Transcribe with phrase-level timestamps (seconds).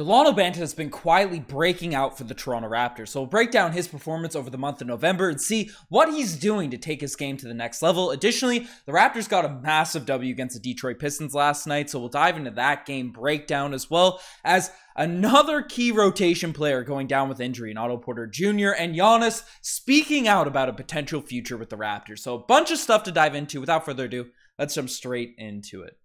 [0.00, 3.08] Delano Banton has been quietly breaking out for the Toronto Raptors.
[3.08, 6.38] So we'll break down his performance over the month of November and see what he's
[6.38, 8.10] doing to take his game to the next level.
[8.10, 12.08] Additionally, the Raptors got a massive W against the Detroit Pistons last night, so we'll
[12.08, 17.38] dive into that game breakdown as well as another key rotation player going down with
[17.38, 18.70] injury in Otto Porter Jr.
[18.70, 22.20] and Giannis speaking out about a potential future with the Raptors.
[22.20, 23.60] So a bunch of stuff to dive into.
[23.60, 25.99] Without further ado, let's jump straight into it.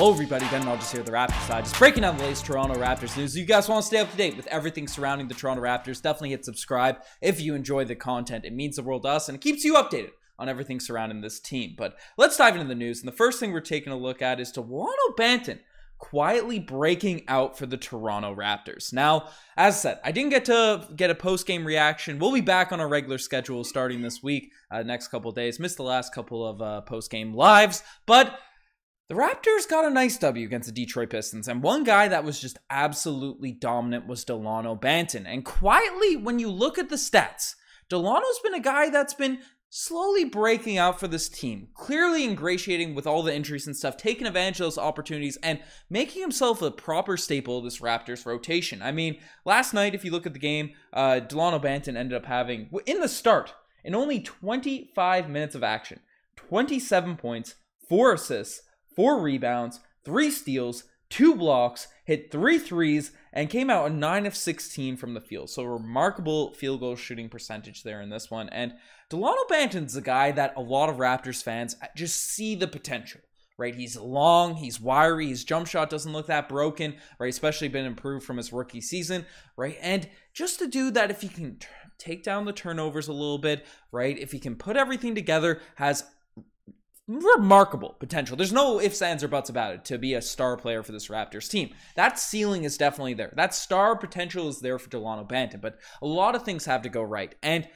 [0.00, 0.48] Hello, everybody.
[0.48, 3.36] Ben Rogers here, the Raptors side, just breaking down the latest Toronto Raptors news.
[3.36, 6.00] You guys want to stay up to date with everything surrounding the Toronto Raptors?
[6.00, 8.46] Definitely hit subscribe if you enjoy the content.
[8.46, 11.38] It means the world to us and it keeps you updated on everything surrounding this
[11.38, 11.74] team.
[11.76, 13.00] But let's dive into the news.
[13.00, 15.58] And the first thing we're taking a look at is Delano Banton
[15.98, 18.94] quietly breaking out for the Toronto Raptors.
[18.94, 22.18] Now, as I said, I didn't get to get a post game reaction.
[22.18, 25.60] We'll be back on our regular schedule starting this week, uh, next couple days.
[25.60, 28.38] Missed the last couple of uh, post game lives, but
[29.10, 32.40] the Raptors got a nice W against the Detroit Pistons, and one guy that was
[32.40, 35.24] just absolutely dominant was Delano Banton.
[35.26, 37.56] And quietly, when you look at the stats,
[37.88, 43.04] Delano's been a guy that's been slowly breaking out for this team, clearly ingratiating with
[43.04, 45.58] all the injuries and stuff, taking advantage of those opportunities, and
[45.90, 48.80] making himself a proper staple of this Raptors rotation.
[48.80, 52.26] I mean, last night, if you look at the game, uh, Delano Banton ended up
[52.26, 55.98] having, in the start, in only 25 minutes of action,
[56.36, 57.56] 27 points,
[57.88, 58.62] 4 assists,
[59.00, 64.36] four rebounds, three steals, two blocks, hit three threes, and came out a 9 of
[64.36, 65.48] 16 from the field.
[65.48, 68.50] So, remarkable field goal shooting percentage there in this one.
[68.50, 68.74] And
[69.08, 73.22] Delano Banton's a guy that a lot of Raptors fans just see the potential.
[73.56, 77.28] Right, he's long, he's wiry, his jump shot doesn't look that broken, right?
[77.28, 79.24] Especially been improved from his rookie season,
[79.56, 79.76] right?
[79.80, 81.66] And just a dude that if he can t-
[81.98, 84.18] take down the turnovers a little bit, right?
[84.18, 86.04] If he can put everything together, has
[87.10, 88.36] remarkable potential.
[88.36, 91.08] There's no ifs, ands, or buts about it to be a star player for this
[91.08, 91.70] Raptors team.
[91.96, 93.32] That ceiling is definitely there.
[93.36, 96.88] That star potential is there for Delano Banton, but a lot of things have to
[96.88, 97.34] go right.
[97.42, 97.68] And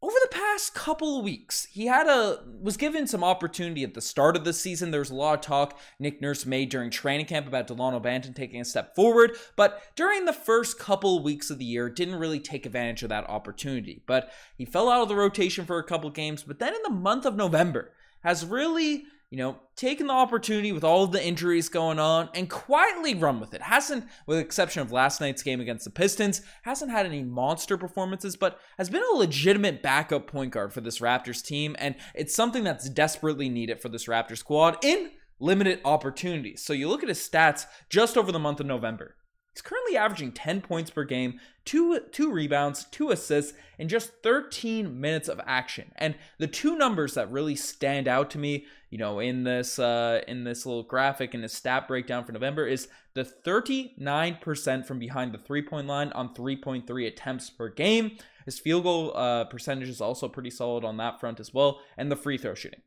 [0.00, 4.36] over the past couple weeks, he had a was given some opportunity at the start
[4.36, 4.90] of the season.
[4.90, 8.34] There was a lot of talk Nick Nurse made during training camp about Delano Banton
[8.34, 12.40] taking a step forward, but during the first couple weeks of the year, didn't really
[12.40, 14.02] take advantage of that opportunity.
[14.06, 16.42] But he fell out of the rotation for a couple games.
[16.42, 17.92] But then in the month of November,
[18.24, 23.14] has really, you know, taken the opportunity with all the injuries going on and quietly
[23.14, 23.62] run with it.
[23.62, 27.76] Hasn't, with the exception of last night's game against the Pistons, hasn't had any monster
[27.76, 31.76] performances, but has been a legitimate backup point guard for this Raptors team.
[31.78, 36.64] And it's something that's desperately needed for this Raptors squad in limited opportunities.
[36.64, 39.16] So you look at his stats just over the month of November.
[39.54, 45.00] He's currently averaging 10 points per game, two two rebounds, two assists in just 13
[45.00, 45.92] minutes of action.
[45.94, 50.22] And the two numbers that really stand out to me, you know, in this uh,
[50.26, 55.32] in this little graphic in the stat breakdown for November is the 39% from behind
[55.32, 58.18] the three-point line on 3.3 attempts per game.
[58.46, 62.10] His field goal uh, percentage is also pretty solid on that front as well, and
[62.10, 62.82] the free throw shooting,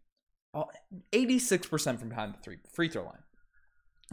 [1.14, 3.24] 86% from behind the three free throw line.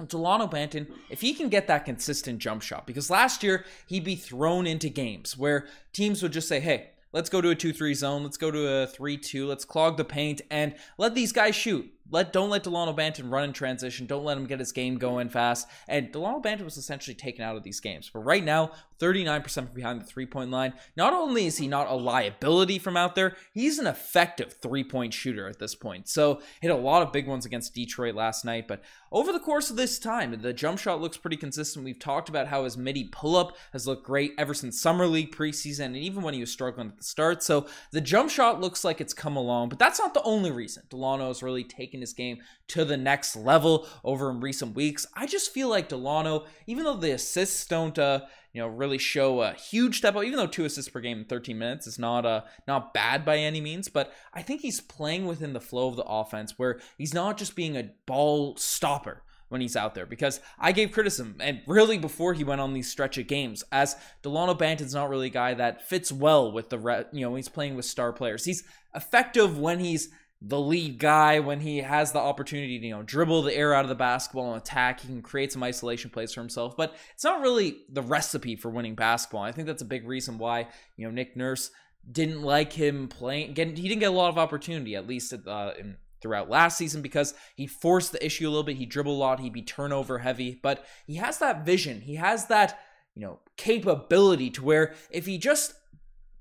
[0.08, 4.16] Delano Banton, if he can get that consistent jump shot, because last year he'd be
[4.16, 7.94] thrown into games where teams would just say, hey, let's go to a 2 3
[7.94, 11.54] zone, let's go to a 3 2, let's clog the paint, and let these guys
[11.54, 11.93] shoot.
[12.10, 14.06] Let don't let Delano Banton run in transition.
[14.06, 15.66] Don't let him get his game going fast.
[15.88, 18.10] And Delano Banton was essentially taken out of these games.
[18.12, 20.72] But right now, 39% from behind the three point line.
[20.96, 25.12] Not only is he not a liability from out there, he's an effective three point
[25.12, 26.08] shooter at this point.
[26.08, 28.68] So hit a lot of big ones against Detroit last night.
[28.68, 31.84] But over the course of this time, the jump shot looks pretty consistent.
[31.84, 35.34] We've talked about how his midi pull up has looked great ever since Summer League
[35.34, 37.42] preseason and even when he was struggling at the start.
[37.42, 40.84] So the jump shot looks like it's come along, but that's not the only reason
[40.88, 42.38] Delano has really taken his game
[42.68, 45.06] to the next level over in recent weeks.
[45.14, 48.20] I just feel like Delano, even though the assists don't, uh,
[48.52, 51.24] you know, really show a huge step up, even though two assists per game in
[51.24, 55.26] 13 minutes is not uh, not bad by any means, but I think he's playing
[55.26, 59.60] within the flow of the offense where he's not just being a ball stopper when
[59.60, 63.18] he's out there because I gave criticism and really before he went on these stretch
[63.18, 67.04] of games as Delano Banton's not really a guy that fits well with the re-
[67.12, 68.44] you know he's playing with star players.
[68.44, 68.64] He's
[68.94, 70.08] effective when he's
[70.42, 73.84] the lead guy when he has the opportunity to you know dribble the air out
[73.84, 75.00] of the basketball and attack.
[75.00, 78.70] He can create some isolation plays for himself but it's not really the recipe for
[78.70, 79.42] winning basketball.
[79.42, 81.70] I think that's a big reason why you know nick nurse
[82.10, 85.72] didn't like him playing getting he didn't get a lot of opportunity at least uh,
[85.78, 88.78] in, throughout last season because he forced the issue a little bit.
[88.78, 89.40] He dribbled a lot.
[89.40, 92.02] He'd be turnover heavy but he has that vision.
[92.02, 92.78] He has that
[93.14, 95.74] you know capability to where if he just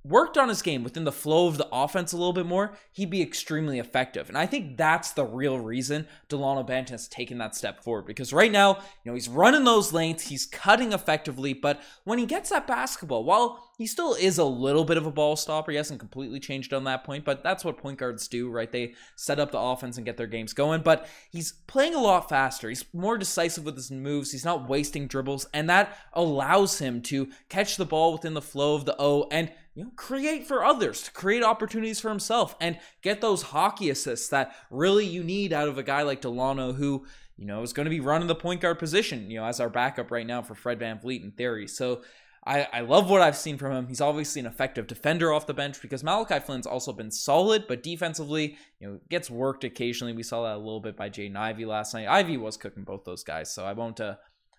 [0.04, 3.10] worked on his game within the flow of the offense a little bit more, he'd
[3.10, 4.28] be extremely effective.
[4.28, 8.06] And I think that's the real reason Delano Banton has taken that step forward.
[8.06, 12.26] Because right now, you know, he's running those lanes, he's cutting effectively, but when he
[12.26, 15.78] gets that basketball, while he still is a little bit of a ball stopper, he
[15.78, 18.72] hasn't completely changed on that point, but that's what point guards do, right?
[18.72, 20.82] They set up the offense and get their games going.
[20.82, 22.70] But he's playing a lot faster.
[22.70, 24.32] He's more decisive with his moves.
[24.32, 28.76] He's not wasting dribbles, and that allows him to catch the ball within the flow
[28.76, 32.80] of the O and you know, create for others, to create opportunities for himself, and
[33.02, 37.06] get those hockey assists that really you need out of a guy like Delano, who
[37.38, 39.70] you know is going to be running the point guard position, you know, as our
[39.70, 41.68] backup right now for Fred VanVleet in theory.
[41.68, 42.02] So
[42.46, 43.88] I, I love what I've seen from him.
[43.88, 47.84] He's obviously an effective defender off the bench because Malachi Flynn's also been solid, but
[47.84, 50.14] defensively, you know, gets worked occasionally.
[50.14, 52.08] We saw that a little bit by Jaden Ivey last night.
[52.08, 54.16] Ivey was cooking both those guys, so I won't uh,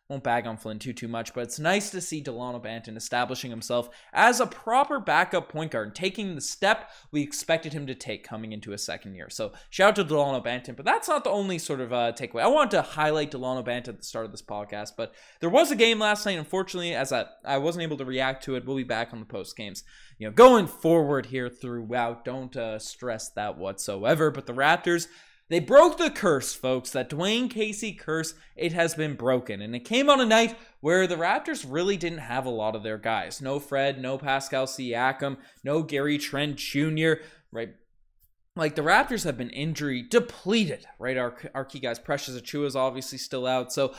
[0.08, 3.50] won't bag on Flynn too too much, but it's nice to see Delano Banton establishing
[3.50, 7.94] himself as a proper backup point guard, and taking the step we expected him to
[7.94, 9.30] take coming into his second year.
[9.30, 12.42] So shout out to Delano Banton, but that's not the only sort of uh, takeaway.
[12.42, 15.70] I wanted to highlight Delano Banton at the start of this podcast, but there was
[15.70, 16.38] a game last night.
[16.38, 19.26] Unfortunately, as I, I wasn't able to react to it, we'll be back on the
[19.26, 19.84] post games.
[20.18, 24.30] You know, going forward here throughout, don't uh, stress that whatsoever.
[24.30, 25.08] But the Raptors
[25.50, 28.34] they broke the curse, folks, that Dwane Casey curse.
[28.56, 29.60] It has been broken.
[29.60, 32.82] And it came on a night where the Raptors really didn't have a lot of
[32.82, 33.42] their guys.
[33.42, 37.14] No Fred, no Pascal Siakam, no Gary Trent Jr.,
[37.52, 37.74] right?
[38.56, 41.18] Like the Raptors have been injury depleted, right?
[41.18, 43.72] Our, our key guys, Precious Achiuwa is obviously still out.
[43.72, 43.94] So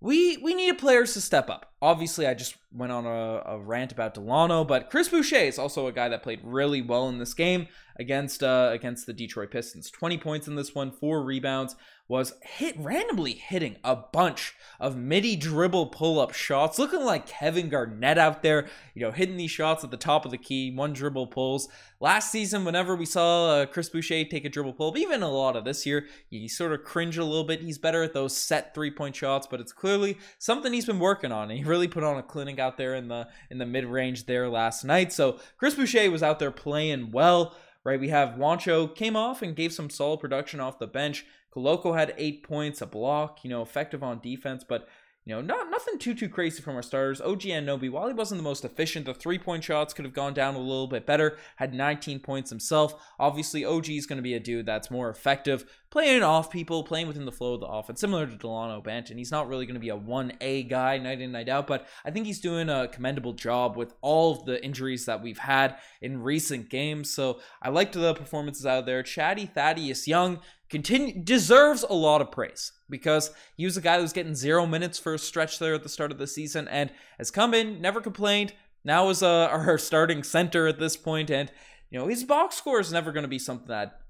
[0.00, 1.72] we we needed players to step up.
[1.80, 5.86] Obviously, I just went on a, a, rant about Delano, but Chris Boucher is also
[5.86, 7.68] a guy that played really well in this game
[7.98, 9.90] against uh, against the Detroit Pistons.
[9.90, 11.76] Twenty points in this one, four rebounds
[12.08, 17.68] was hit randomly hitting a bunch of midi dribble pull up shots, looking like Kevin
[17.68, 20.92] Garnett out there, you know, hitting these shots at the top of the key, one
[20.92, 21.68] dribble pulls.
[21.98, 25.56] Last season, whenever we saw uh, Chris Boucher take a dribble pull, even a lot
[25.56, 27.60] of this year, he sort of cringe a little bit.
[27.60, 31.32] He's better at those set three point shots, but it's clearly something he's been working
[31.32, 31.50] on.
[31.50, 34.26] And he really put on a clinic out there in the in the mid range
[34.26, 35.12] there last night.
[35.12, 37.54] So Chris Boucher was out there playing well
[37.86, 38.00] right?
[38.00, 41.24] We have Juancho came off and gave some solid production off the bench.
[41.54, 44.88] Koloko had eight points, a block, you know, effective on defense, but
[45.26, 47.20] you know, not nothing too too crazy from our starters.
[47.20, 50.32] OG Anunoby, while he wasn't the most efficient, the three point shots could have gone
[50.32, 51.36] down a little bit better.
[51.56, 52.94] Had 19 points himself.
[53.18, 57.08] Obviously, OG is going to be a dude that's more effective, playing off people, playing
[57.08, 59.18] within the flow of the offense, similar to Delano Banton.
[59.18, 61.88] He's not really going to be a one A guy night in night out, but
[62.04, 65.76] I think he's doing a commendable job with all of the injuries that we've had
[66.00, 67.10] in recent games.
[67.10, 69.02] So I liked the performances out there.
[69.02, 74.02] Chatty Thaddeus Young continue deserves a lot of praise because he was a guy that
[74.02, 76.90] was getting zero minutes for a stretch there at the start of the season and
[77.18, 78.52] has come in, never complained.
[78.84, 81.50] Now is uh, our starting center at this point, and
[81.90, 84.00] you know his box score is never going to be something that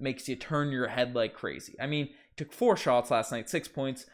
[0.00, 1.74] makes you turn your head like crazy.
[1.80, 4.06] I mean, took four shots last night, six points,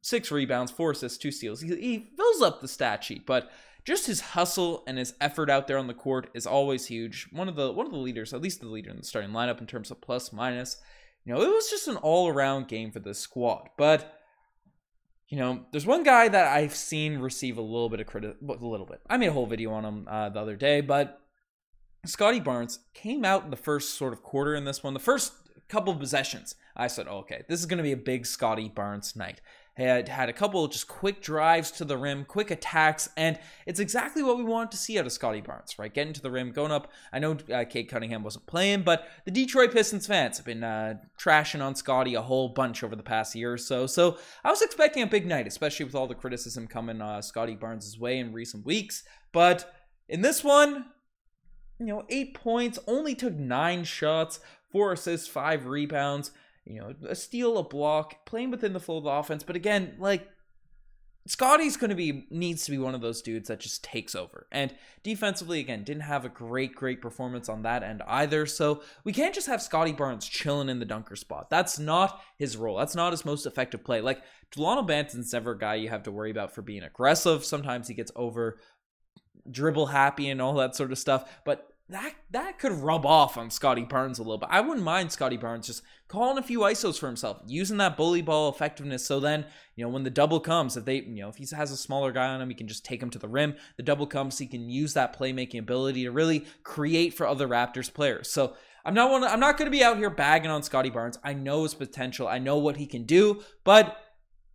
[0.00, 1.60] six rebounds, four assists, two steals.
[1.60, 3.50] He, he fills up the stat sheet, but
[3.84, 7.28] just his hustle and his effort out there on the court is always huge.
[7.32, 9.60] One of the one of the leaders, at least the leader in the starting lineup
[9.60, 10.76] in terms of plus minus.
[11.24, 13.68] You know, it was just an all around game for the squad.
[13.76, 14.18] But,
[15.28, 18.52] you know, there's one guy that I've seen receive a little bit of credit, a
[18.52, 19.00] little bit.
[19.08, 21.20] I made a whole video on him uh, the other day, but
[22.04, 25.32] Scottie Barnes came out in the first sort of quarter in this one, the first
[25.68, 26.56] couple of possessions.
[26.76, 29.40] I said, oh, okay, this is going to be a big Scottie Barnes night
[29.74, 34.22] had had a couple just quick drives to the rim, quick attacks, and it's exactly
[34.22, 35.92] what we wanted to see out of Scottie Barnes, right?
[35.92, 36.90] Getting to the rim, going up.
[37.12, 40.96] I know uh, Cade Cunningham wasn't playing, but the Detroit Pistons fans have been uh,
[41.18, 43.86] trashing on Scottie a whole bunch over the past year or so.
[43.86, 47.56] So I was expecting a big night, especially with all the criticism coming uh, Scottie
[47.56, 49.04] Barnes' way in recent weeks.
[49.32, 49.72] But
[50.06, 50.86] in this one,
[51.78, 54.38] you know, eight points, only took nine shots,
[54.70, 56.30] four assists, five rebounds
[56.64, 59.42] you know, a steal, a block, playing within the flow of the offense.
[59.42, 60.28] But again, like
[61.26, 64.48] Scottie's going to be needs to be one of those dudes that just takes over.
[64.50, 68.44] And defensively, again, didn't have a great, great performance on that end either.
[68.46, 71.48] So we can't just have Scottie Barnes chilling in the dunker spot.
[71.48, 72.76] That's not his role.
[72.76, 74.00] That's not his most effective play.
[74.00, 77.44] Like Delano Banton's never a guy you have to worry about for being aggressive.
[77.44, 78.58] Sometimes he gets over
[79.50, 81.40] dribble happy and all that sort of stuff.
[81.44, 84.48] But that that could rub off on Scottie Barnes a little bit.
[84.50, 88.22] I wouldn't mind Scottie Barnes just calling a few isos for himself, using that bully
[88.22, 89.04] ball effectiveness.
[89.04, 89.46] So then,
[89.76, 92.12] you know, when the double comes, if they, you know, if he has a smaller
[92.12, 93.54] guy on him, he can just take him to the rim.
[93.76, 97.92] The double comes, he can use that playmaking ability to really create for other Raptors
[97.92, 98.30] players.
[98.30, 99.24] So I'm not one.
[99.24, 101.18] I'm not going to be out here bagging on Scottie Barnes.
[101.22, 102.26] I know his potential.
[102.26, 103.96] I know what he can do, but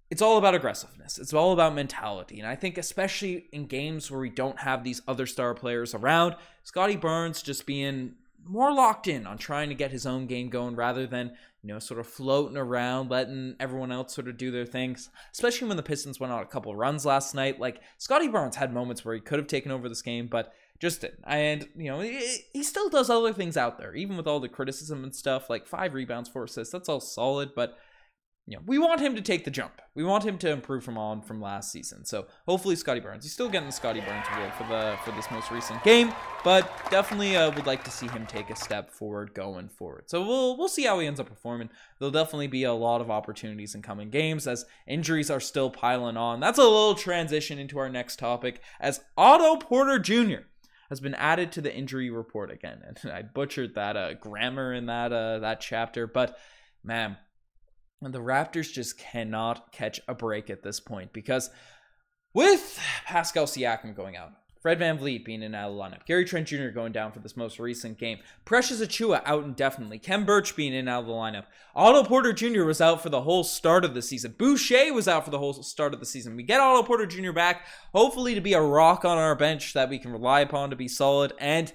[0.10, 1.18] it's all about aggressiveness.
[1.18, 2.40] It's all about mentality.
[2.40, 6.36] And I think, especially in games where we don't have these other star players around,
[6.64, 8.14] Scottie Barnes just being
[8.46, 11.80] more locked in on trying to get his own game going rather than, you know,
[11.80, 15.10] sort of floating around, letting everyone else sort of do their things.
[15.34, 17.60] Especially when the Pistons went on a couple runs last night.
[17.60, 21.02] Like, Scottie Barnes had moments where he could have taken over this game, but just
[21.02, 21.24] didn't.
[21.26, 25.04] And, you know, he still does other things out there, even with all the criticism
[25.04, 25.50] and stuff.
[25.50, 27.78] Like, five rebounds, four assists, that's all solid, but
[28.50, 29.82] you know, we want him to take the jump.
[29.94, 32.06] We want him to improve from on from last season.
[32.06, 33.26] So hopefully, Scottie Barnes.
[33.26, 36.14] He's still getting the Scottie Barnes award for the for this most recent game,
[36.46, 40.06] but definitely uh, would like to see him take a step forward going forward.
[40.10, 41.70] So we'll we'll see how he ends up performing.
[42.00, 46.16] There'll definitely be a lot of opportunities in coming games as injuries are still piling
[46.16, 46.40] on.
[46.40, 50.46] That's a little transition into our next topic as Otto Porter Jr.
[50.88, 54.86] has been added to the injury report again, and I butchered that uh, grammar in
[54.86, 56.38] that uh, that chapter, but
[56.82, 57.18] man
[58.02, 61.50] and the Raptors just cannot catch a break at this point because
[62.34, 66.48] with Pascal Siakam going out, Fred VanVleet being in out of the lineup, Gary Trent
[66.48, 66.70] Jr.
[66.70, 70.88] going down for this most recent game, Precious Achiuwa out indefinitely, Khem Birch being in
[70.88, 72.64] out of the lineup, Otto Porter Jr.
[72.64, 75.54] was out for the whole start of the season, Boucher was out for the whole
[75.54, 76.36] start of the season.
[76.36, 77.32] We get Otto Porter Jr.
[77.32, 80.76] back, hopefully to be a rock on our bench that we can rely upon to
[80.76, 81.72] be solid, and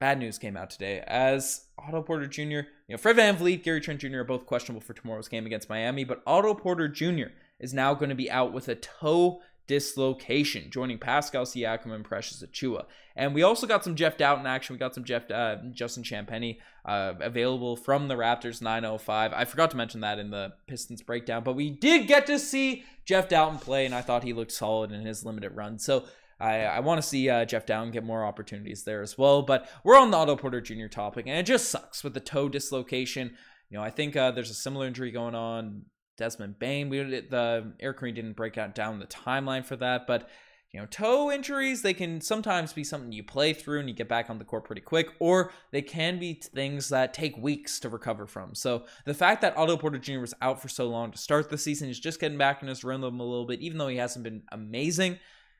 [0.00, 4.00] bad news came out today as Otto Porter Jr., you know, Fred VanVleet, Gary Trent
[4.00, 4.18] Jr.
[4.18, 7.30] are both questionable for tomorrow's game against Miami, but Otto Porter Jr.
[7.58, 12.42] is now going to be out with a toe dislocation, joining Pascal Siakam and Precious
[12.42, 12.86] Achiuwa.
[13.14, 14.74] And we also got some Jeff Dowtin action.
[14.74, 19.32] We got some Jeff uh, Justin Champagnie uh, available from the Raptors 905.
[19.34, 22.84] I forgot to mention that in the Pistons breakdown, but we did get to see
[23.04, 25.78] Jeff Dowtin play, and I thought he looked solid in his limited run.
[25.78, 26.04] So
[26.40, 29.42] I, I want to see uh, Jeff Down get more opportunities there as well.
[29.42, 30.86] But we're on the Otto Porter Jr.
[30.86, 33.36] topic, and it just sucks with the toe dislocation.
[33.70, 35.82] You know, I think uh, there's a similar injury going on.
[36.16, 40.28] Desmond Bane, we the Eric Green didn't break out down the timeline for that, but
[40.72, 44.08] you know, toe injuries, they can sometimes be something you play through and you get
[44.08, 47.88] back on the court pretty quick, or they can be things that take weeks to
[47.88, 48.54] recover from.
[48.54, 50.18] So the fact that Otto Porter Jr.
[50.18, 52.84] was out for so long to start the season, he's just getting back in his
[52.84, 55.18] rhythm a little bit, even though he hasn't been amazing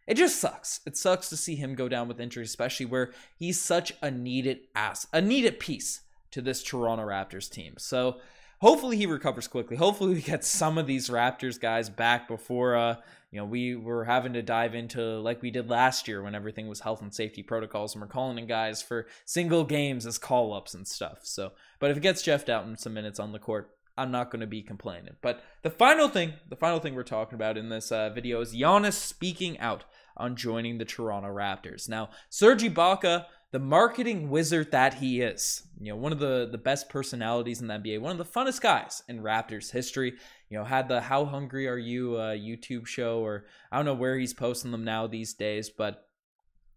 [0.09, 0.81] it just sucks.
[0.87, 4.61] It sucks to see him go down with injury, especially where he's such a needed
[4.75, 6.01] ass, a needed piece
[6.31, 7.75] to this Toronto Raptors team.
[7.77, 8.17] So
[8.61, 9.77] hopefully he recovers quickly.
[9.77, 12.97] Hopefully we get some of these Raptors guys back before uh
[13.31, 16.69] you know we were having to dive into like we did last year when everything
[16.69, 20.55] was health and safety protocols and we're calling in guys for single games as call
[20.55, 21.19] ups and stuff.
[21.25, 24.41] So but if it gets Jeff Dowtin some minutes on the court, I'm not going
[24.41, 25.17] to be complaining.
[25.21, 28.55] But the final thing, the final thing we're talking about in this uh, video is
[28.55, 29.85] Giannis speaking out
[30.19, 31.89] on joining the Toronto Raptors.
[31.89, 36.59] Now, Serge Ibaka, the marketing wizard that he is, you know, one of the the
[36.59, 40.15] best personalities in the NBA, one of the funnest guys in Raptors history.
[40.51, 43.95] You know, had the "How Hungry Are You" uh, YouTube show, or I don't know
[43.95, 46.09] where he's posting them now these days, but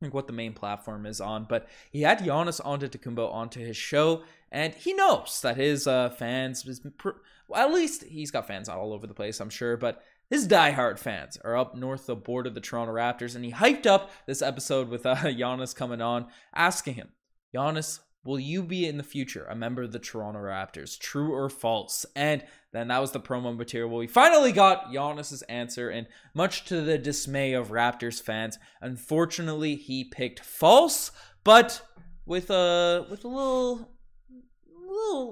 [0.01, 4.23] like what the main platform is on, but he had Giannis Antetokounmpo onto his show,
[4.51, 6.81] and he knows that his uh, fans,
[7.47, 10.97] well, at least he's got fans all over the place, I'm sure, but his diehard
[10.97, 14.41] fans are up north the board of the Toronto Raptors, and he hyped up this
[14.41, 17.09] episode with uh, Giannis coming on, asking him,
[17.53, 20.97] Giannis, will you be in the future a member of the Toronto Raptors?
[20.97, 22.05] True or false?
[22.15, 23.89] And then that was the promo material.
[23.97, 30.05] We finally got Giannis's answer, and much to the dismay of Raptors fans, unfortunately he
[30.05, 31.11] picked false,
[31.43, 31.81] but
[32.25, 33.89] with a with a little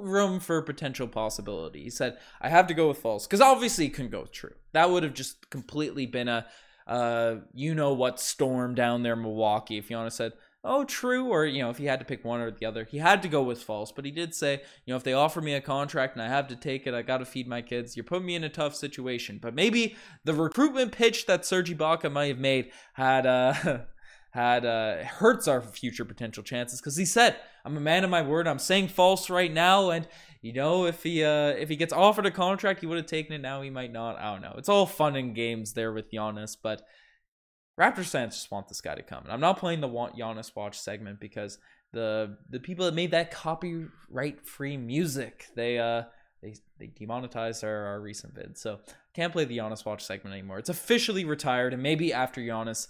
[0.02, 1.84] room for potential possibility.
[1.84, 4.56] He said, "I have to go with false because obviously he couldn't go with true.
[4.74, 6.46] That would have just completely been a
[6.88, 9.78] uh, you know what storm down there, Milwaukee.
[9.78, 10.34] If Giannis said."
[10.64, 12.98] oh, true, or you know, if he had to pick one or the other, he
[12.98, 13.92] had to go with false.
[13.92, 16.48] But he did say, you know, if they offer me a contract and I have
[16.50, 17.96] to take it, I got to feed my kids.
[17.96, 19.40] You're putting me in a tough situation.
[19.42, 19.96] But maybe
[20.26, 23.54] the recruitment pitch that Serge Ibaka might have made had uh
[24.32, 28.22] had uh hurts our future potential chances because he said, "I'm a man of my
[28.22, 28.48] word.
[28.48, 30.08] I'm saying false right now, and."
[30.42, 33.34] You know, if he uh if he gets offered a contract, he would have taken
[33.34, 33.42] it.
[33.42, 34.18] Now he might not.
[34.18, 34.56] I don't know.
[34.58, 36.82] It's all fun and games there with Giannis, but
[37.80, 39.24] Raptors fans just want this guy to come.
[39.24, 41.58] And I'm not playing the want Giannis watch segment because
[41.92, 46.04] the the people that made that copyright free music they uh
[46.42, 48.80] they they demonetized our, our recent vid, so
[49.14, 50.60] can't play the Giannis watch segment anymore.
[50.60, 52.88] It's officially retired, and maybe after Giannis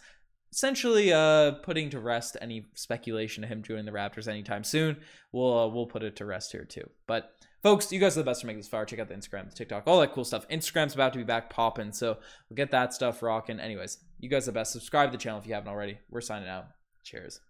[0.51, 4.97] essentially uh putting to rest any speculation of him joining the Raptors anytime soon,
[5.31, 6.89] we'll uh, we'll put it to rest here too.
[7.07, 8.85] But folks, you guys are the best to make this fire.
[8.85, 10.47] Check out the Instagram, the TikTok, all that cool stuff.
[10.49, 12.17] Instagram's about to be back popping, so
[12.49, 13.59] we'll get that stuff rocking.
[13.59, 14.71] Anyways, you guys are the best.
[14.71, 15.99] Subscribe to the channel if you haven't already.
[16.09, 16.65] We're signing out.
[17.03, 17.37] Cheers.